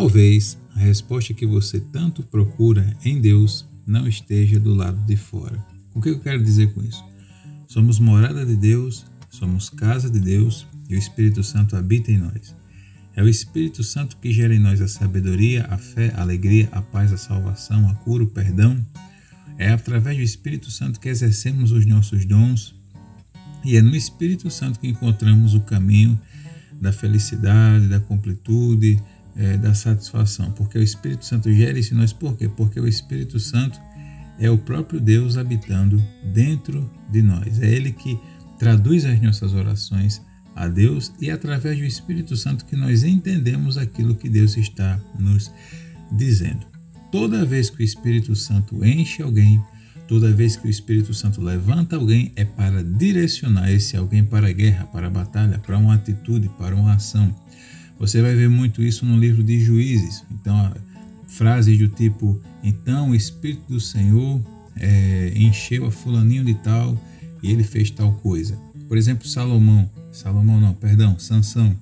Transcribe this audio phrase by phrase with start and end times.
[0.00, 5.62] talvez a resposta que você tanto procura em Deus não esteja do lado de fora.
[5.94, 7.04] O que eu quero dizer com isso?
[7.68, 12.56] Somos morada de Deus, somos casa de Deus e o Espírito Santo habita em nós.
[13.14, 16.80] É o Espírito Santo que gera em nós a sabedoria, a fé, a alegria, a
[16.80, 18.82] paz, a salvação, a cura, o perdão.
[19.58, 22.74] É através do Espírito Santo que exercemos os nossos dons
[23.62, 26.18] e é no Espírito Santo que encontramos o caminho
[26.80, 28.98] da felicidade, da completude,
[29.36, 32.12] é, da satisfação, porque o Espírito Santo gera isso em nós.
[32.12, 32.48] Por quê?
[32.48, 33.80] Porque o Espírito Santo
[34.38, 37.60] é o próprio Deus habitando dentro de nós.
[37.60, 38.18] É Ele que
[38.58, 40.20] traduz as nossas orações
[40.54, 45.50] a Deus e através do Espírito Santo que nós entendemos aquilo que Deus está nos
[46.12, 46.66] dizendo.
[47.10, 49.62] Toda vez que o Espírito Santo enche alguém,
[50.06, 54.52] toda vez que o Espírito Santo levanta alguém, é para direcionar esse alguém para a
[54.52, 57.34] guerra, para a batalha, para uma atitude, para uma ação.
[58.00, 60.24] Você vai ver muito isso no livro de Juízes.
[60.30, 60.74] Então,
[61.28, 64.40] frases do tipo: Então o Espírito do Senhor
[64.74, 66.98] é, encheu a fulaninho de tal
[67.42, 68.58] e ele fez tal coisa.
[68.88, 69.88] Por exemplo, Salomão.
[70.10, 71.76] Salomão não, perdão, Sansão.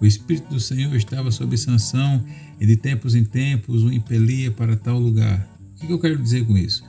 [0.00, 2.24] O Espírito do Senhor estava sobre Sansão
[2.60, 5.48] e de tempos em tempos o impelia para tal lugar.
[5.74, 6.84] O que eu quero dizer com isso?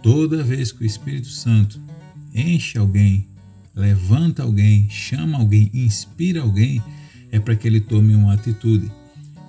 [0.00, 1.80] Toda vez que o Espírito Santo
[2.32, 3.26] enche alguém,
[3.74, 6.82] levanta alguém, chama alguém, inspira alguém,
[7.32, 8.92] é para que ele tome uma atitude.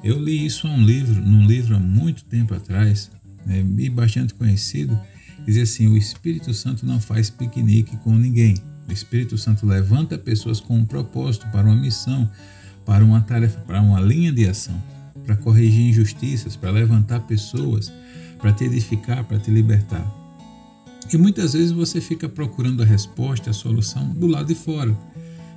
[0.03, 3.11] Eu li isso um livro, num livro há muito tempo atrás,
[3.45, 4.97] né, e bastante conhecido,
[5.45, 8.55] dizia assim: o Espírito Santo não faz piquenique com ninguém.
[8.87, 12.29] O Espírito Santo levanta pessoas com um propósito, para uma missão,
[12.85, 14.81] para uma tarefa, para uma linha de ação,
[15.25, 17.91] para corrigir injustiças, para levantar pessoas,
[18.39, 20.05] para te edificar, para te libertar.
[21.11, 24.97] E muitas vezes você fica procurando a resposta, a solução do lado de fora.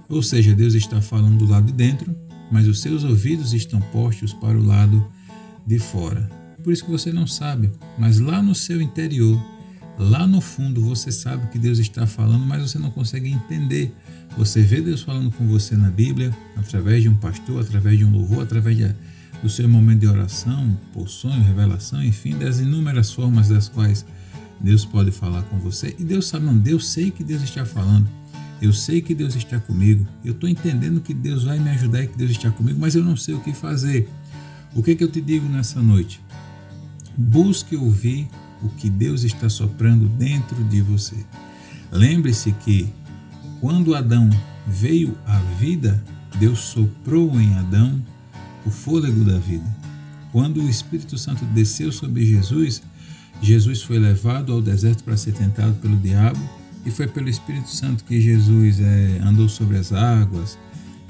[0.08, 2.14] Ou seja, Deus está falando do lado de dentro,
[2.50, 5.06] mas os seus ouvidos estão postos para o lado
[5.66, 6.28] de fora.
[6.62, 9.40] Por isso que você não sabe, mas lá no seu interior,
[9.98, 13.95] lá no fundo, você sabe que Deus está falando, mas você não consegue entender.
[14.36, 18.12] Você vê Deus falando com você na Bíblia, através de um pastor, através de um
[18.12, 18.95] louvor, através de,
[19.42, 24.05] do seu momento de oração, por sonho, revelação, enfim, das inúmeras formas das quais
[24.61, 25.95] Deus pode falar com você.
[25.98, 28.08] E Deus sabe, não, Deus sei que Deus está falando.
[28.61, 32.06] Eu sei que Deus está comigo, eu estou entendendo que Deus vai me ajudar e
[32.06, 34.08] que Deus está comigo, mas eu não sei o que fazer.
[34.74, 36.20] O que, que eu te digo nessa noite?
[37.16, 38.28] Busque ouvir
[38.62, 41.16] o que Deus está soprando dentro de você.
[41.92, 42.92] Lembre-se que
[43.61, 44.28] quando Adão
[44.66, 46.02] veio à vida,
[46.39, 48.02] Deus soprou em Adão
[48.64, 49.64] o fôlego da vida.
[50.33, 52.83] Quando o Espírito Santo desceu sobre Jesus,
[53.40, 56.40] Jesus foi levado ao deserto para ser tentado pelo diabo
[56.86, 60.57] e foi pelo Espírito Santo que Jesus é, andou sobre as águas,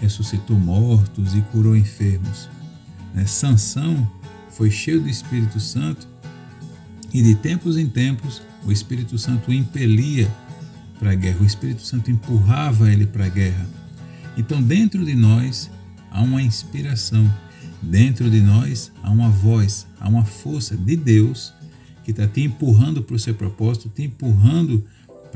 [0.00, 2.48] ressuscitou mortos e curou enfermos.
[3.14, 3.26] Né?
[3.26, 4.10] Sansão
[4.48, 6.09] foi cheio do Espírito Santo
[7.12, 10.32] e de tempos em tempos o Espírito Santo o impelia
[10.98, 13.69] para a guerra, o Espírito Santo empurrava ele para a guerra.
[14.34, 15.70] Então, dentro de nós
[16.10, 17.31] há uma inspiração,
[17.82, 21.53] dentro de nós há uma voz, há uma força de Deus
[22.03, 24.82] que está te empurrando para o seu propósito, te empurrando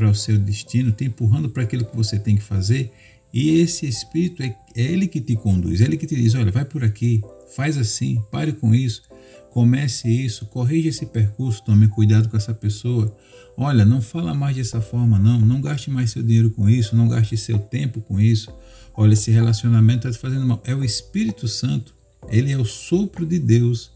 [0.01, 2.91] para o seu destino, te empurrando para aquilo que você tem que fazer.
[3.35, 6.51] E esse Espírito é, é ele que te conduz, é ele que te diz: olha,
[6.51, 7.21] vai por aqui,
[7.55, 9.03] faz assim, pare com isso,
[9.51, 13.15] comece isso, corrija esse percurso, tome cuidado com essa pessoa.
[13.59, 17.07] Olha, não fala mais dessa forma, não, não gaste mais seu dinheiro com isso, não
[17.07, 18.51] gaste seu tempo com isso.
[18.95, 20.63] Olha, esse relacionamento está te fazendo mal.
[20.65, 21.95] É o Espírito Santo,
[22.31, 23.91] ele é o sopro de Deus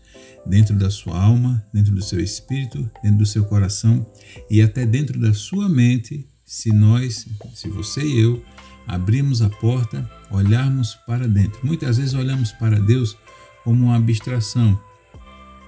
[0.47, 4.07] dentro da sua alma, dentro do seu espírito, dentro do seu coração
[4.51, 8.45] e até dentro da sua mente, se nós, se você e eu,
[8.87, 11.61] abrirmos a porta, olharmos para dentro.
[11.65, 13.17] Muitas vezes olhamos para Deus
[13.63, 14.79] como uma abstração.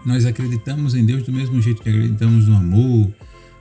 [0.05, 3.13] Nós acreditamos em Deus do mesmo jeito que acreditamos no amor,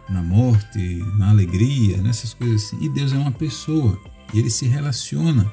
[0.09, 2.83] na morte, na alegria, nessas coisas assim.
[2.83, 3.99] E Deus é uma pessoa,
[4.33, 5.51] e ele se relaciona,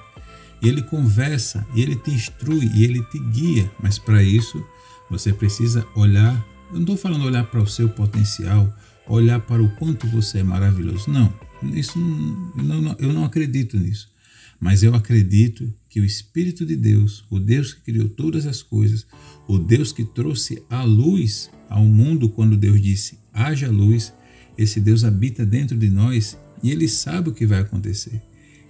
[0.61, 3.71] e ele conversa, e ele te instrui, e ele te guia.
[3.83, 4.63] Mas para isso,
[5.13, 6.35] você precisa olhar,
[6.71, 8.75] eu não estou falando olhar para o seu potencial,
[9.07, 11.11] olhar para o quanto você é maravilhoso.
[11.11, 11.31] Não,
[11.75, 14.11] isso não, não, eu não acredito nisso.
[14.59, 19.07] Mas eu acredito que o Espírito de Deus, o Deus que criou todas as coisas,
[19.47, 24.15] o Deus que trouxe a luz ao mundo quando Deus disse haja luz,
[24.57, 28.23] esse Deus habita dentro de nós e ele sabe o que vai acontecer.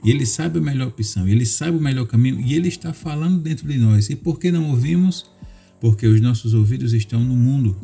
[0.05, 3.41] E ele sabe a melhor opção, ele sabe o melhor caminho e ele está falando
[3.41, 4.11] dentro de nós.
[4.11, 5.31] E por que não ouvimos?
[5.83, 7.77] Porque os nossos ouvidos estão no mundo,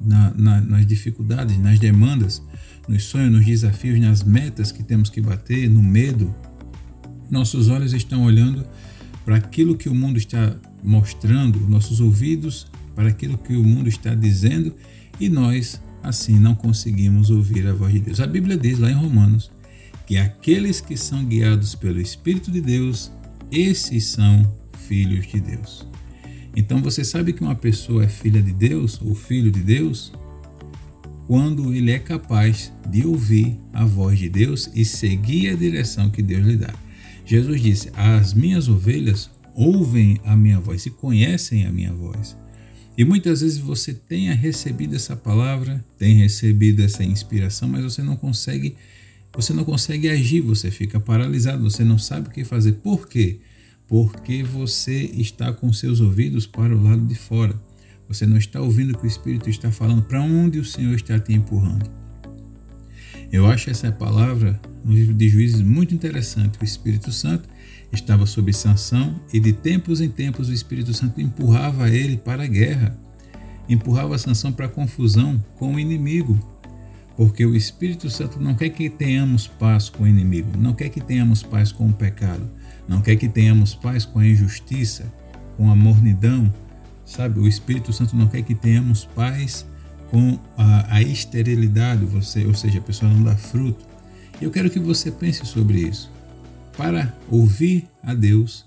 [0.00, 2.42] na, na, nas dificuldades, nas demandas,
[2.88, 6.34] nos sonhos, nos desafios, nas metas que temos que bater, no medo.
[7.30, 8.66] Nossos olhos estão olhando
[9.24, 14.16] para aquilo que o mundo está mostrando nossos ouvidos para aquilo que o mundo está
[14.16, 14.74] dizendo
[15.20, 18.18] e nós assim não conseguimos ouvir a voz de Deus.
[18.18, 19.52] A Bíblia diz lá em Romanos
[20.08, 23.12] que aqueles que são guiados pelo Espírito de Deus,
[23.52, 24.52] esses são
[24.88, 25.93] filhos de Deus.
[26.56, 30.12] Então você sabe que uma pessoa é filha de Deus ou filho de Deus
[31.26, 36.22] quando ele é capaz de ouvir a voz de Deus e seguir a direção que
[36.22, 36.72] Deus lhe dá.
[37.24, 42.36] Jesus disse: As minhas ovelhas ouvem a minha voz e conhecem a minha voz.
[42.96, 48.14] E muitas vezes você tenha recebido essa palavra, tem recebido essa inspiração, mas você não
[48.14, 48.76] consegue,
[49.34, 52.74] você não consegue agir, você fica paralisado, você não sabe o que fazer.
[52.74, 53.40] Por quê?
[53.86, 57.54] Porque você está com seus ouvidos para o lado de fora.
[58.08, 61.18] Você não está ouvindo o que o Espírito está falando, para onde o Senhor está
[61.18, 61.90] te empurrando.
[63.32, 66.58] Eu acho essa palavra no livro de Juízes muito interessante.
[66.60, 67.48] O Espírito Santo
[67.92, 72.46] estava sob sanção e de tempos em tempos o Espírito Santo empurrava ele para a
[72.46, 72.96] guerra,
[73.68, 76.53] empurrava a sanção para a confusão com o inimigo.
[77.16, 81.00] Porque o Espírito Santo não quer que tenhamos paz com o inimigo, não quer que
[81.00, 82.50] tenhamos paz com o pecado,
[82.88, 85.12] não quer que tenhamos paz com a injustiça,
[85.56, 86.52] com a mornidão,
[87.04, 87.38] sabe?
[87.38, 89.64] O Espírito Santo não quer que tenhamos paz
[90.10, 93.84] com a, a esterilidade, você, ou seja, a pessoa não dá fruto.
[94.40, 96.10] Eu quero que você pense sobre isso.
[96.76, 98.64] Para ouvir a Deus,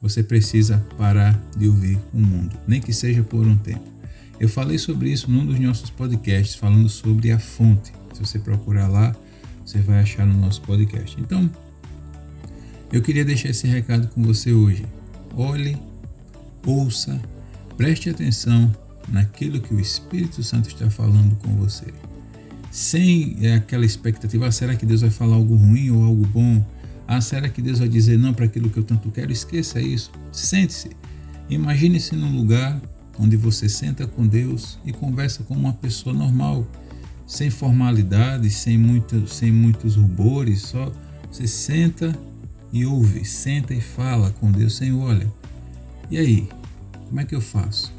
[0.00, 3.93] você precisa parar de ouvir o mundo, nem que seja por um tempo.
[4.38, 7.92] Eu falei sobre isso num dos nossos podcasts, falando sobre a fonte.
[8.12, 9.14] Se você procurar lá,
[9.64, 11.18] você vai achar no nosso podcast.
[11.20, 11.50] Então,
[12.92, 14.84] eu queria deixar esse recado com você hoje.
[15.36, 15.76] Olhe,
[16.66, 17.20] ouça,
[17.76, 18.74] preste atenção
[19.08, 21.86] naquilo que o Espírito Santo está falando com você.
[22.70, 26.64] Sem aquela expectativa, ah, será que Deus vai falar algo ruim ou algo bom?
[27.06, 29.30] Ah, será que Deus vai dizer não para aquilo que eu tanto quero?
[29.30, 30.10] Esqueça isso.
[30.32, 30.90] Sente-se.
[31.48, 32.80] Imagine-se num lugar
[33.18, 36.66] onde você senta com Deus e conversa com uma pessoa normal,
[37.26, 40.92] sem formalidades, sem, muito, sem muitos rubores, só
[41.30, 42.16] você senta
[42.72, 45.32] e ouve, senta e fala com Deus, Senhor, olha,
[46.10, 46.48] e aí,
[47.08, 47.92] como é que eu faço?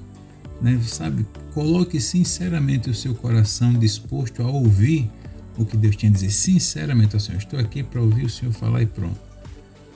[0.62, 0.80] Né?
[0.84, 5.10] Sabe, coloque sinceramente o seu coração disposto a ouvir
[5.58, 7.38] o que Deus tinha a dizer sinceramente ao Senhor.
[7.38, 9.20] Estou aqui para ouvir o Senhor falar e pronto.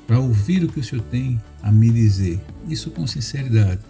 [0.07, 2.39] Para ouvir o que o Senhor tem a me dizer.
[2.68, 3.81] Isso com sinceridade.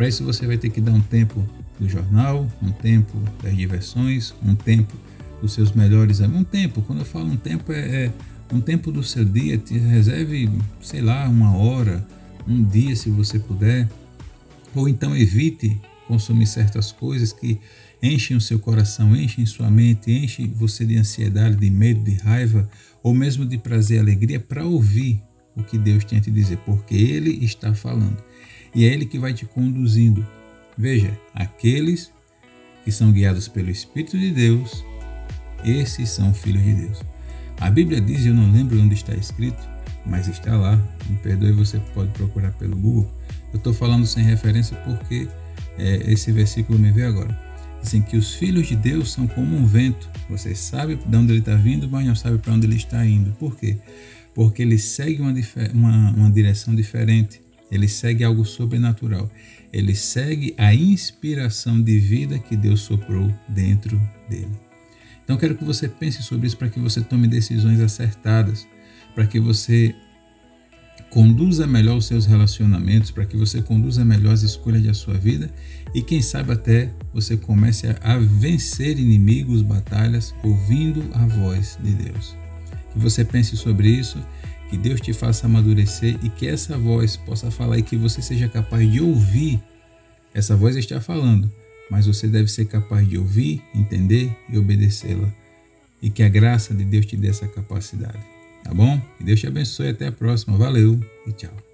[0.00, 1.46] Para isso você vai ter que dar um tempo
[1.78, 4.96] do jornal, um tempo das diversões, um tempo
[5.42, 6.40] dos seus melhores amigos.
[6.40, 8.12] Um tempo, quando eu falo um tempo, é, é
[8.50, 9.58] um tempo do seu dia.
[9.58, 10.48] Te reserve,
[10.80, 12.02] sei lá, uma hora,
[12.48, 13.86] um dia se você puder.
[14.74, 17.60] Ou então evite consumir certas coisas que
[18.02, 22.66] enchem o seu coração, enchem sua mente, enchem você de ansiedade, de medo, de raiva,
[23.02, 25.22] ou mesmo de prazer e alegria, para ouvir
[25.54, 28.16] o que Deus tem a te dizer, porque Ele está falando.
[28.74, 30.26] E é Ele que vai te conduzindo.
[30.76, 32.12] Veja, aqueles
[32.84, 34.84] que são guiados pelo Espírito de Deus,
[35.64, 37.02] esses são filhos de Deus.
[37.60, 39.68] A Bíblia diz, eu não lembro onde está escrito,
[40.06, 40.76] mas está lá,
[41.08, 43.10] me perdoe, você pode procurar pelo Google.
[43.52, 45.28] Eu estou falando sem referência porque
[45.76, 47.50] é, esse versículo me veio agora
[47.82, 50.08] dizem que os filhos de Deus são como um vento.
[50.28, 53.32] Você sabe de onde ele está vindo, mas não sabe para onde ele está indo.
[53.32, 53.78] Por quê?
[54.34, 55.34] Porque ele segue uma,
[55.72, 57.40] uma, uma direção diferente.
[57.70, 59.30] Ele segue algo sobrenatural.
[59.72, 64.50] Ele segue a inspiração de vida que Deus soprou dentro dele.
[65.22, 68.66] Então quero que você pense sobre isso para que você tome decisões acertadas,
[69.14, 69.94] para que você
[71.10, 75.50] conduza melhor os seus relacionamentos, para que você conduza melhor as escolhas da sua vida
[75.94, 82.36] e quem sabe até você comece a vencer inimigos, batalhas, ouvindo a voz de Deus.
[82.92, 84.18] Que você pense sobre isso,
[84.70, 88.48] que Deus te faça amadurecer e que essa voz possa falar e que você seja
[88.48, 89.60] capaz de ouvir.
[90.32, 91.50] Essa voz está falando,
[91.90, 95.28] mas você deve ser capaz de ouvir, entender e obedecê-la.
[96.00, 98.20] E que a graça de Deus te dê essa capacidade.
[98.62, 99.00] Tá bom?
[99.18, 99.88] Que Deus te abençoe.
[99.88, 100.56] Até a próxima.
[100.56, 101.69] Valeu e tchau.